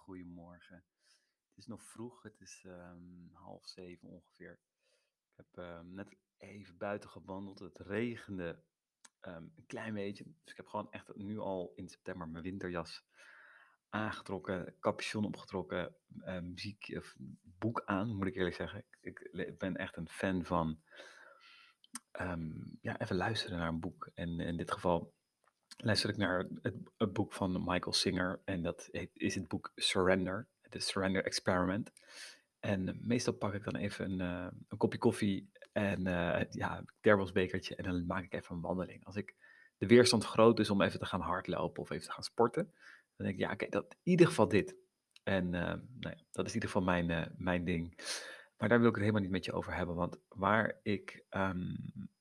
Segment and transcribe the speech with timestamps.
[0.00, 0.84] goedemorgen.
[1.48, 4.60] Het is nog vroeg, het is ehm, half zeven ongeveer.
[5.30, 7.58] Ik heb ehm, net even buiten gewandeld.
[7.58, 8.62] Het regende
[9.20, 10.24] ehm, een klein beetje.
[10.24, 13.04] Dus ik heb gewoon echt nu al in september mijn winterjas
[13.88, 18.84] aangetrokken, capuchon opgetrokken, eh, muziek of boek aan, moet ik eerlijk zeggen.
[19.00, 20.82] Ik, ik ben echt een fan van
[22.80, 24.10] ja, even luisteren naar een boek.
[24.14, 25.14] En in dit geval
[25.82, 28.40] luister ik naar het, het boek van Michael Singer.
[28.44, 31.92] En dat is het boek Surrender, de Surrender Experiment.
[32.60, 36.84] En eh, meestal pak ik dan even een, eh, een kopje koffie en eh ja,
[37.00, 39.04] thermosbekertje en dan maak ik even een wandeling.
[39.04, 39.34] Als ik
[39.76, 42.72] de weerstand groot is om even te gaan hardlopen of even te gaan sporten,
[43.16, 44.76] dan denk ik, ja, oké, dat in ieder geval dit.
[45.22, 47.94] En nou ja, dat is in ieder geval mijn, mijn ding.
[48.56, 51.74] Maar daar wil ik het helemaal niet met je over hebben, want waar ik ehm,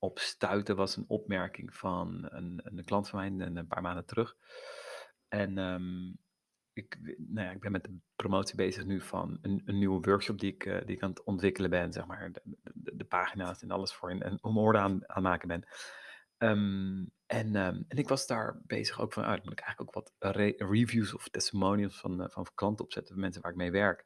[0.00, 4.36] op stuitte was een opmerking van een, een klant van mij een, paar maanden terug.
[5.28, 6.12] En ehm,
[6.72, 10.38] ik, nou ja, ik ben met de promotie bezig nu van een, een nieuwe workshop
[10.38, 12.30] die ik, eh, die ik aan het ontwikkelen ben, zeg maar.
[12.74, 15.64] De, pagina's en alles voor en om orde aan, maken ben.
[16.36, 19.96] Ehm, en, ehm, en ik was daar bezig ook van, ah, dan moet ik eigenlijk
[19.96, 23.56] ook wat re- reviews of testimonials van, eh, van klanten opzetten, van mensen waar ik
[23.56, 24.04] mee werk.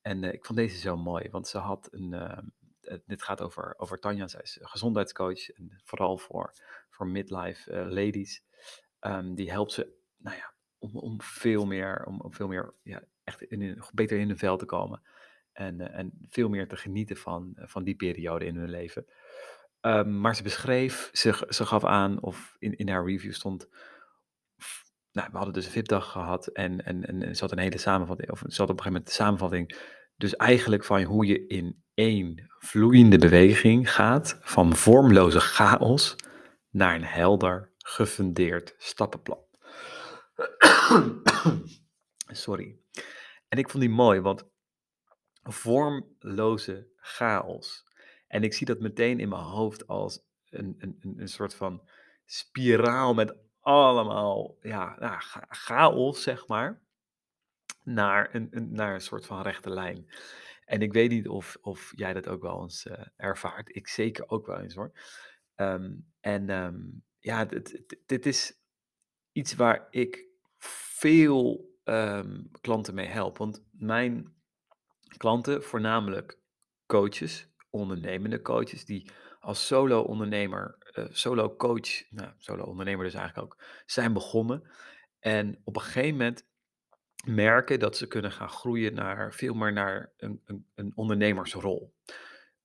[0.00, 2.12] En eh, ik vond deze zo mooi, want ze had een,
[2.90, 6.52] eh, dit gaat over, over Tanja, zij is gezondheidscoach, en vooral voor,
[6.90, 8.44] voor midlife eh, ladies.
[8.98, 13.02] Ehm, die helpt ze, nou ja, om, om veel meer, om, om veel meer, ja,
[13.24, 15.02] echt in, beter in hun vel te komen.
[15.52, 19.06] En, eh, en veel meer te genieten van, eh, van die periode in hun leven.
[19.80, 23.68] Ehm, maar ze beschreef, ze, ze gaf aan, of in, in haar review stond,
[25.12, 27.78] nou, we hadden dus een VIP-dag gehad en, en, en, en ze had een hele
[27.78, 29.78] samenvatting, of ze had op een gegeven moment de samenvatting,
[30.16, 36.16] dus eigenlijk van hoe je in één vloeiende beweging gaat, van vormloze chaos
[36.70, 39.44] naar een helder, gefundeerd stappenplan.
[42.44, 42.78] Sorry.
[43.48, 44.44] En ik vond die mooi, want
[45.42, 47.84] vormloze chaos.
[48.28, 51.88] En ik zie dat meteen in mijn hoofd als een, een, een, soort van
[52.24, 56.82] spiraal met allemaal ja, nou, cha- chaos, zeg maar,
[57.84, 60.10] naar een, een, naar een soort van rechte lijn.
[60.70, 63.76] En ik weet niet of, of jij dat ook wel eens eh, ervaart.
[63.76, 64.92] Ik zeker ook wel eens hoor.
[65.54, 66.80] Ehm, en ehm,
[67.18, 68.60] ja, dit, dit- is
[69.32, 70.26] iets waar ik
[70.58, 73.38] veel ehm, klanten mee help.
[73.38, 74.34] Want mijn
[75.16, 76.38] klanten, voornamelijk
[76.86, 79.10] coaches, ondernemende coaches, die
[79.40, 84.70] als solo-ondernemer, eh, solo-coach, nou, solo-ondernemer dus eigenlijk ook, zijn begonnen.
[85.18, 86.48] En op een gegeven moment
[87.26, 91.94] merken dat ze kunnen gaan groeien naar veel meer naar een, een, een ondernemersrol.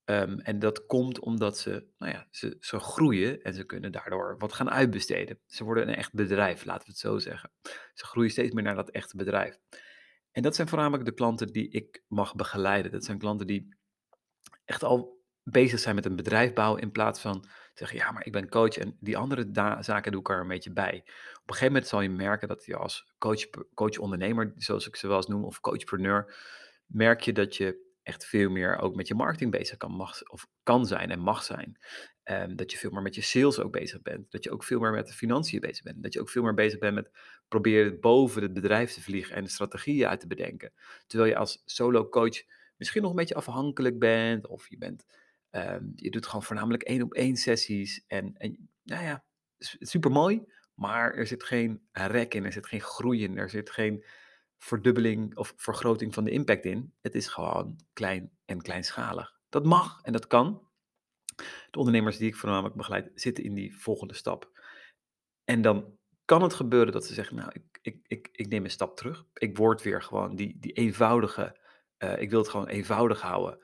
[0.05, 4.35] Ehm, en dat komt omdat ze, nou ja, ze, ze groeien en ze kunnen daardoor
[4.37, 5.39] wat gaan uitbesteden.
[5.45, 7.51] Ze worden een echt bedrijf, laten we het zo zeggen.
[7.93, 9.57] Ze groeien steeds meer naar dat echte bedrijf.
[10.31, 12.91] En dat zijn voornamelijk de klanten die ik mag begeleiden.
[12.91, 13.77] Dat zijn klanten die
[14.65, 17.45] echt al bezig zijn met een bedrijf bouwen in plaats van
[17.77, 20.47] zeggen, ja, maar ik ben coach en die andere da- zaken doe ik er een
[20.47, 20.97] beetje bij.
[20.97, 25.07] Op een gegeven moment zal je merken dat je als coach, coach-ondernemer, zoals ik ze
[25.07, 26.35] wel eens noem, of coachpreneur,
[26.85, 30.47] merk je dat je echt veel meer ook met je marketing bezig kan, mag, of
[30.63, 31.77] kan zijn en mag zijn.
[32.23, 34.31] Ehm, dat je veel meer met je sales ook bezig bent.
[34.31, 36.03] Dat je ook veel meer met de financiën bezig bent.
[36.03, 37.09] Dat je ook veel meer bezig bent met
[37.47, 40.73] proberen boven het bedrijf te vliegen en strategieën uit te bedenken.
[41.07, 42.43] Terwijl je als solo coach
[42.77, 44.47] misschien nog een beetje afhankelijk bent.
[44.47, 45.05] Of je bent,
[45.55, 48.03] ehm, je doet gewoon voornamelijk één op één sessies.
[48.07, 49.25] En, en nou ja,
[49.79, 50.43] super mooi.
[50.73, 54.05] Maar er zit geen rek in, er zit geen groei in, er zit geen
[54.57, 56.93] verdubbeling of vergroting van de impact in.
[57.01, 59.39] Het is gewoon klein en kleinschalig.
[59.49, 60.67] Dat mag en dat kan.
[61.71, 64.51] De ondernemers die ik voornamelijk begeleid zitten in die volgende stap.
[65.43, 68.69] En dan kan het gebeuren dat ze zeggen, nou, ik, ik, ik, ik neem een
[68.69, 69.25] stap terug.
[69.33, 71.59] Ik word weer gewoon die, die eenvoudige,
[71.97, 73.59] eh, ik wil het gewoon eenvoudig houden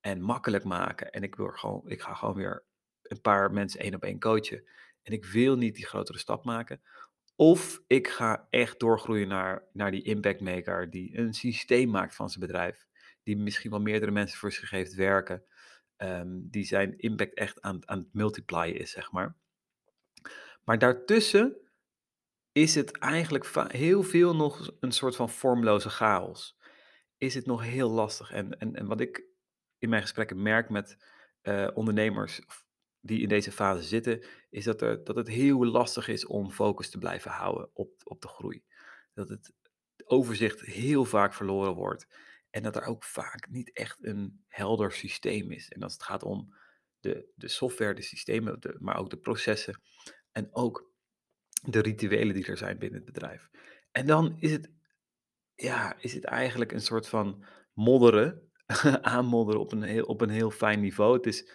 [0.00, 1.10] en makkelijk maken.
[1.12, 2.64] En ik, wil gewoon, ik ga gewoon weer
[3.02, 4.64] een paar mensen één op één coachen.
[5.02, 6.82] En ik wil niet die grotere stap maken.
[7.36, 12.28] Of ik ga echt doorgroeien naar, naar die impact maker die een systeem maakt van
[12.30, 12.86] zijn bedrijf.
[13.22, 15.44] Die misschien wel meerdere mensen voor zich heeft werken.
[15.96, 19.36] ehm, die zijn impact echt aan, aan het multiplyen is, zeg maar.
[20.64, 21.56] Maar daartussen
[22.52, 26.58] is het eigenlijk heel veel nog een soort van vormloze chaos.
[27.18, 28.30] Is het nog heel lastig.
[28.30, 29.24] En, en, en wat ik
[29.78, 30.96] in mijn gesprekken merk met
[31.40, 32.40] eh, ondernemers
[33.00, 36.90] die in deze fase zitten, is dat, er, dat het heel lastig is om focus
[36.90, 38.64] te blijven houden op, op de groei.
[39.14, 39.52] Dat het
[40.04, 42.06] overzicht heel vaak verloren wordt.
[42.50, 45.68] En dat er ook vaak niet echt een helder systeem is.
[45.68, 46.54] En als het gaat om
[47.00, 49.80] de, de software, de systemen, de, maar ook de processen.
[50.32, 50.90] En ook
[51.62, 53.48] de rituelen die er zijn binnen het bedrijf.
[53.90, 54.70] En dan is het
[55.56, 58.45] ja, is het eigenlijk een soort van modderen,
[59.02, 61.16] aanmodderen op een heel op een heel fijn niveau.
[61.16, 61.50] Het is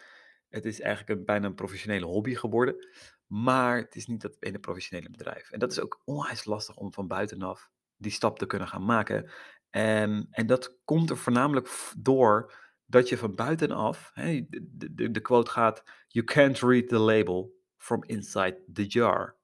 [0.50, 2.88] het is eigenlijk een bijna een professionele hobby geworden,
[3.28, 5.52] maar het is niet dat ene professionele bedrijf.
[5.52, 9.32] En dat is ook onwijs lastig om van buitenaf die stap te kunnen gaan maken.
[9.70, 12.54] Ehm, en dat komt er voornamelijk door
[12.86, 17.54] dat je van buitenaf, hè, de de de quote gaat: "You can't read the label
[17.78, 19.40] from inside the jar."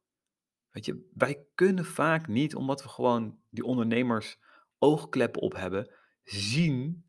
[0.71, 4.39] Weet je, wij kunnen vaak niet, omdat we gewoon die ondernemers
[4.77, 5.93] oogkleppen op hebben,
[6.23, 7.06] zien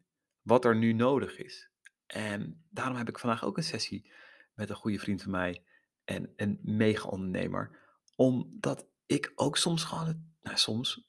[0.48, 1.70] wat er nu nodig is.
[2.06, 4.12] En daarom heb ik vandaag ook een sessie
[4.54, 5.62] met een goede vriend van mij
[6.04, 7.78] en een mega-ondernemer.
[8.16, 11.08] Omdat ik ook soms gewoon, nou soms,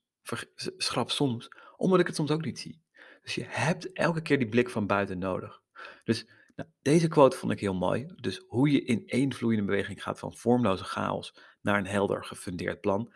[0.77, 2.81] schrap soms, omdat ik het soms ook niet zie.
[3.21, 5.61] Dus je hebt elke keer die blik van buiten nodig.
[6.03, 8.13] Dus nou, deze quote vond ik heel mooi.
[8.15, 12.81] Dus hoe je in één vloeiende beweging gaat van vormloze chaos naar een helder gefundeerd
[12.81, 13.13] plan.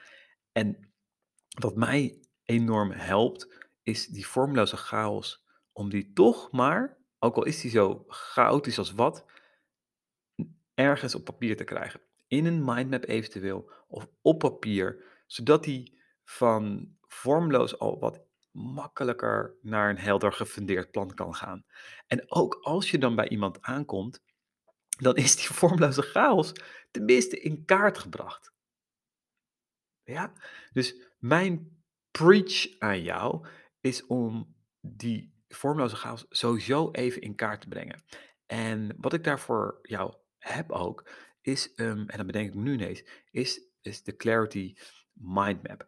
[0.51, 0.93] En
[1.59, 5.42] wat mij enorm helpt, is die vormloze chaos,
[5.73, 9.25] om die toch maar, ook al is die zo chaotisch als wat,
[10.73, 12.01] ergens op papier te krijgen.
[12.27, 18.21] In een mindmap eventueel, of op papier, zodat die van vormloos al wat
[18.51, 21.65] makkelijker naar een helder gefundeerd plan kan gaan.
[22.07, 24.23] En ook als je dan bij iemand aankomt,
[24.97, 26.51] dan is die vormloze chaos
[26.91, 28.53] tenminste in kaart gebracht.
[30.03, 30.33] Ja,
[30.71, 33.47] dus mijn preach aan jou
[33.79, 38.03] is om die vormloze chaos sowieso even in kaart te brengen.
[38.45, 41.09] En wat ik daarvoor jou heb ook,
[41.41, 44.75] is, ehm, en dat bedenk ik nu ineens, is, is de Clarity
[45.13, 45.87] Mind Map.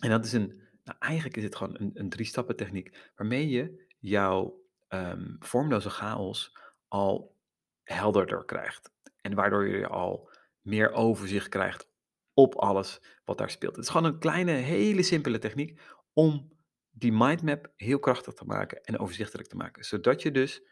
[0.00, 3.86] En dat is een, nou eigenlijk is het gewoon een, een drie-stappen techniek, waarmee je
[3.98, 6.56] jouw ehm, vormloze chaos
[6.88, 7.36] al
[7.82, 8.92] helderder krijgt.
[9.20, 10.30] En waardoor je al
[10.60, 11.88] meer overzicht krijgt
[12.34, 13.76] op alles wat daar speelt.
[13.76, 15.80] Het is gewoon een kleine, hele simpele techniek
[16.12, 16.52] om
[16.96, 19.84] die mindmap heel krachtig te maken en overzichtelijk te maken.
[19.84, 20.62] Zodat je dus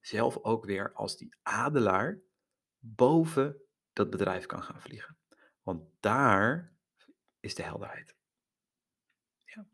[0.00, 2.20] zelf ook weer als die adelaar
[2.78, 3.60] boven
[3.92, 5.18] dat bedrijf kan gaan vliegen.
[5.62, 6.76] Want daar
[7.40, 8.16] is de helderheid.
[9.44, 9.66] Ja.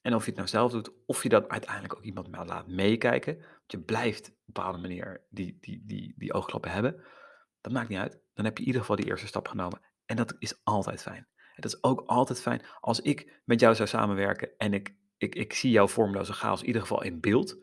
[0.00, 3.36] En of je het nou zelf doet, of je dat uiteindelijk ook iemand laat meekijken,
[3.38, 7.02] want je blijft op een bepaalde manier die, die, die, die oogklappen hebben,
[7.60, 8.20] dat maakt niet uit.
[8.34, 9.80] Dan heb je in ieder geval die eerste stap genomen.
[10.04, 11.28] En dat is altijd fijn.
[11.36, 15.52] Het is ook altijd fijn als ik met jou zou samenwerken en ik, ik, ik
[15.52, 17.56] zie jouw vormloze chaos in ieder geval in beeld,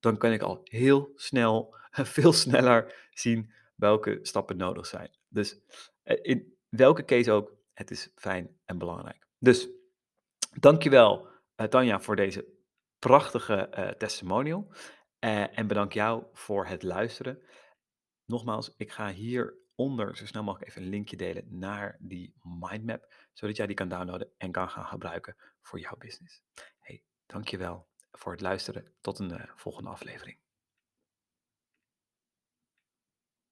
[0.00, 1.74] dan kan ik al heel snel,
[2.16, 5.10] veel sneller zien welke stappen nodig zijn.
[5.28, 5.58] Dus
[6.02, 9.26] eh, in welke case ook, het is fijn en belangrijk.
[9.38, 9.68] Dus
[10.60, 12.46] Dankjewel, uh, Tanja, voor deze
[12.98, 14.72] prachtige eh, testimonial.
[15.18, 17.42] En bedank jou voor het luisteren.
[18.24, 23.56] Nogmaals, ik ga hieronder zo snel mogelijk even een linkje delen naar die mindmap, zodat
[23.56, 26.42] jij die kan downloaden en kan gaan gebruiken voor jouw business.
[27.26, 28.92] Dankjewel voor het luisteren.
[29.00, 30.36] Tot een eh, volgende aflevering.